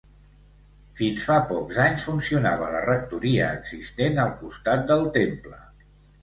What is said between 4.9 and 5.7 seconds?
del temple.